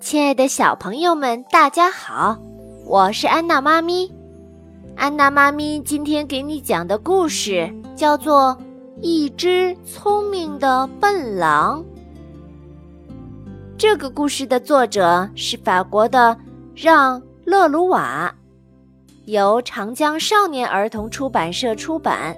[0.00, 2.36] 亲爱的小朋友们，大家好，
[2.84, 4.12] 我是安娜妈咪。
[4.94, 8.56] 安娜妈咪今天给你讲的故事叫做
[9.00, 11.82] 《一只聪明的笨狼》。
[13.78, 16.36] 这个故事的作者是法国的
[16.74, 18.32] 让·勒鲁瓦，
[19.24, 22.36] 由长江少年儿童出版社出版。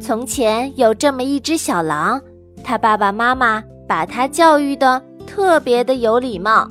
[0.00, 2.20] 从前有这么一只小狼，
[2.64, 5.00] 他爸爸妈妈把它教育的。
[5.34, 6.70] 特别的有礼貌。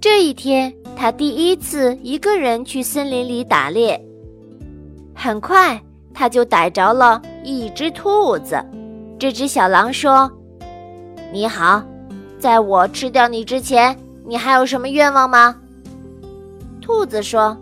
[0.00, 4.02] 这一天，他第一次一个人去森林里打猎。
[5.14, 5.78] 很快，
[6.14, 8.58] 他就逮着了一只兔子。
[9.18, 10.32] 这只小狼说
[11.34, 11.84] ：“你好，
[12.38, 15.54] 在我吃掉你之前，你还有什么愿望吗？”
[16.80, 17.54] 兔子说：“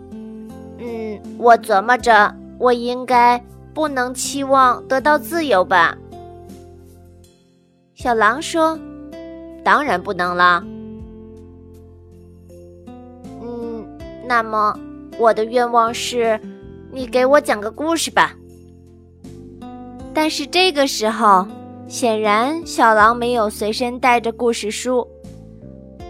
[0.79, 3.37] 嗯，我琢磨着，我应该
[3.73, 5.97] 不能期望得到自由吧。”
[7.95, 8.79] 小狼说。
[9.69, 10.63] 当然不能了。
[13.39, 13.85] 嗯，
[14.27, 14.75] 那么
[15.19, 16.39] 我的愿望是，
[16.91, 18.33] 你给我讲个故事吧。
[20.11, 21.45] 但是这个时候，
[21.87, 25.07] 显然小狼没有随身带着故事书。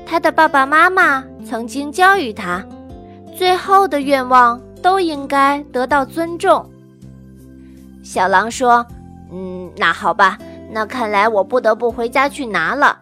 [0.05, 2.65] 他的爸爸妈妈曾经教育他，
[3.35, 6.65] 最后的愿望都应该得到尊重。
[8.03, 8.87] 小狼说
[9.33, 10.37] ：“嗯，那好吧，
[10.71, 12.97] 那看来我不得不回家去拿了。”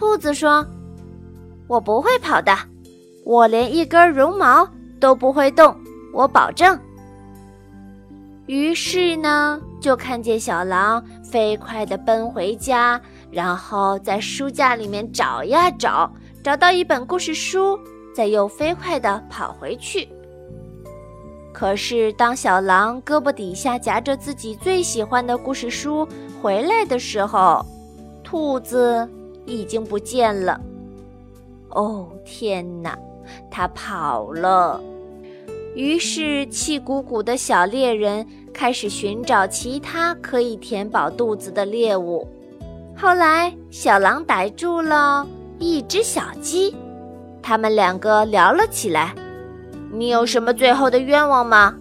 [0.00, 0.66] 兔子说
[1.68, 2.56] ：“我不会跑的，
[3.22, 4.66] 我连一根绒毛
[4.98, 5.76] 都不会动，
[6.14, 6.76] 我保证。”
[8.48, 12.98] 于是呢，就看见小狼飞快地奔回家，
[13.30, 16.10] 然后在书架里面找呀找，
[16.42, 17.78] 找到一本故事书，
[18.16, 20.08] 再又飞快地跑回去。
[21.52, 26.08] 可是，当小狼胳膊底下夹着自己最喜欢的故事书
[26.40, 27.62] 回来的时候，
[28.24, 29.06] 兔子。
[29.46, 30.60] 已经不见了。
[31.70, 32.98] 哦，天哪，
[33.50, 34.80] 他跑了。
[35.74, 42.26] 于是，气鼓鼓的小猎人开始寻找其他可以填饱肚子的猎物。
[42.96, 45.24] 后来，小狼逮住了
[45.60, 46.74] 一只小鸡，
[47.40, 49.14] 他们两个聊了起来。
[49.92, 51.76] “你有什么最后的愿望吗？”“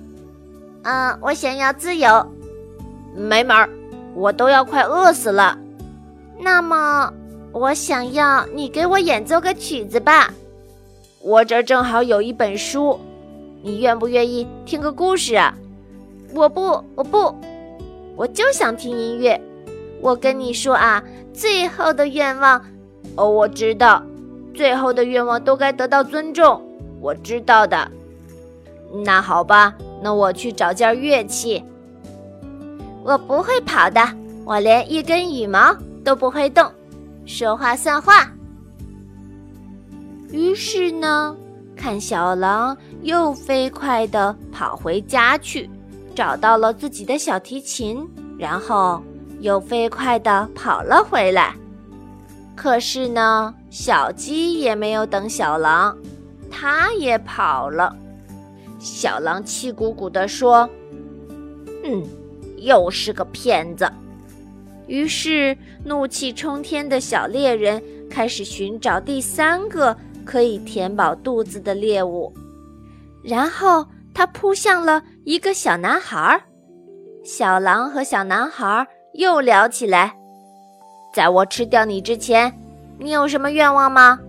[0.84, 2.26] 嗯，我想要自由。
[3.18, 3.68] ”“没门儿，
[4.14, 5.58] 我都要快饿死了。
[6.40, 7.12] ”“那么。”
[7.52, 10.32] 我想要你给我演奏个曲子吧，
[11.22, 13.00] 我这正好有一本书，
[13.64, 15.56] 你愿不愿意听个故事啊？
[16.34, 17.36] 我不，我不，
[18.16, 19.40] 我就想听音乐。
[20.00, 22.64] 我跟你说啊，最后的愿望，
[23.16, 24.04] 哦，我知道，
[24.54, 26.62] 最后的愿望都该得到尊重，
[27.02, 27.90] 我知道的。
[29.04, 31.64] 那好吧，那我去找件乐器。
[33.04, 34.02] 我不会跑的，
[34.46, 36.72] 我连一根羽毛都不会动。
[37.30, 38.28] 说话算话。
[40.32, 41.38] 于是呢，
[41.76, 45.70] 看小狼又飞快地跑回家去，
[46.16, 48.04] 找到了自己的小提琴，
[48.36, 49.00] 然后
[49.42, 51.54] 又飞快地跑了回来。
[52.56, 55.96] 可是呢，小鸡也没有等小狼，
[56.50, 57.96] 它也跑了。
[58.80, 60.68] 小狼气鼓鼓地说
[61.86, 62.04] ：“嗯，
[62.58, 63.88] 又是个骗子。”
[64.90, 65.56] 于是，
[65.86, 69.96] 怒气冲天的小猎人开始寻找第三个
[70.26, 72.34] 可以填饱肚子的猎物，
[73.24, 73.86] 然后
[74.16, 76.44] 他扑向了一个小男孩。
[77.24, 80.18] 小狼和小男孩又聊起来
[81.14, 82.52] ：“在我吃掉你之前，
[82.98, 84.20] 你有什么愿望吗？”“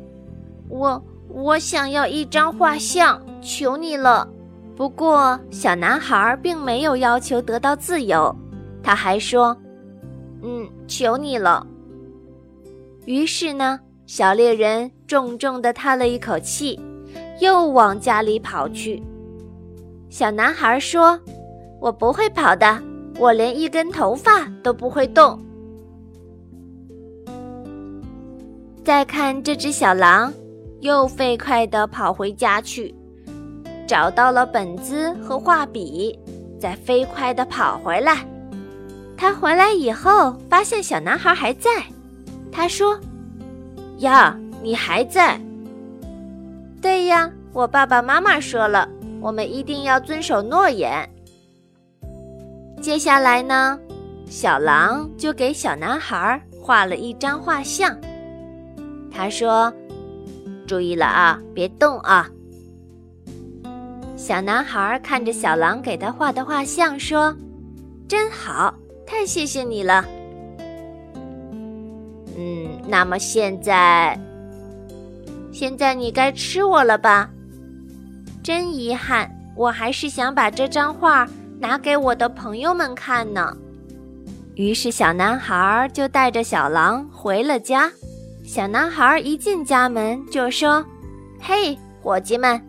[0.68, 4.28] 我我想要一张画像，求你了。”
[4.76, 8.36] 不过，小男孩并没有要求得到自由，
[8.82, 9.56] 他还说。
[10.90, 11.64] 求你了。
[13.06, 16.78] 于是呢，小猎人重重地叹了一口气，
[17.40, 19.00] 又往家里跑去。
[20.10, 21.18] 小男孩说
[21.80, 22.82] ：“我不会跑的，
[23.18, 25.40] 我连一根头发都不会动。”
[28.84, 30.32] 再看这只小狼，
[30.80, 32.92] 又飞快地跑回家去，
[33.86, 36.18] 找到了本子和画笔，
[36.58, 38.26] 再飞快地跑回来。
[39.20, 41.70] 他回来以后，发现小男孩还在。
[42.50, 42.98] 他说
[44.00, 45.38] ：“呀，你还在？
[46.80, 48.88] 对呀，我爸爸妈妈说了，
[49.20, 51.06] 我们一定要遵守诺言。”
[52.80, 53.78] 接下来呢，
[54.24, 57.94] 小狼就给小男孩画了一张画像。
[59.12, 59.70] 他说
[60.66, 62.26] ：“注意了啊，别动啊。”
[64.16, 67.36] 小男孩看着小狼给他画的画像，说
[68.08, 68.74] ：“真好。”
[69.10, 70.04] 太谢谢你了。
[72.36, 74.16] 嗯，那么现在
[75.52, 77.28] 现在你该吃我了吧？
[78.40, 81.28] 真遗憾，我还是想把这张画
[81.58, 83.54] 拿给我的朋友们看呢。
[84.54, 87.90] 于是，小男孩就带着小狼回了家。
[88.44, 90.84] 小男孩一进家门就说
[91.42, 92.62] ：“嘿，伙计们，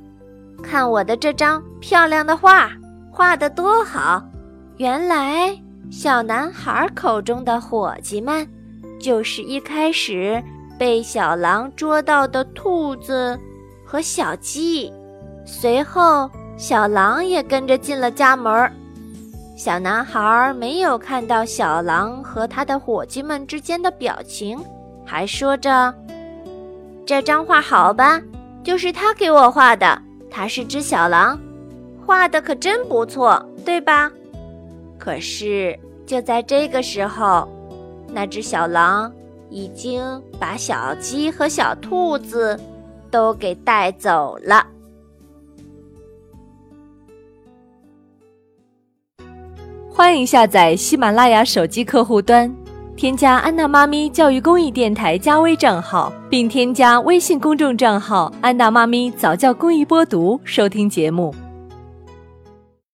[0.64, 2.72] 看我的这张漂亮的画，
[3.12, 4.24] 画的多好！”
[4.78, 5.56] 原来，
[5.92, 8.48] 小男孩口中的伙计们，
[8.98, 10.42] 就是一开始
[10.80, 13.38] 被小狼捉到的兔子
[13.86, 14.92] 和小鸡。
[15.46, 18.72] 随后，小狼也跟着进了家门。
[19.58, 24.58] 小男孩没有看到小狼和他的伙计们之间的表情，
[25.06, 25.94] 还说着
[27.06, 28.22] ：“这张画好吧，
[28.64, 30.02] 就是他给我画的。
[30.32, 31.38] 他是只小狼，
[32.06, 34.10] 画的可真不错，对吧？”
[35.02, 35.76] 可是
[36.06, 37.50] 就在这个时候，
[38.14, 39.12] 那只小狼
[39.50, 40.00] 已经
[40.40, 42.56] 把小鸡和小兔子
[43.10, 44.64] 都给带走了。
[49.90, 52.54] 欢迎下载喜马拉雅手机客户端，
[52.96, 61.34] 添加安娜妈咪教育公益电台加微账号，并添加微信公众账号“安娜妈咪早教公益播读”收听节目。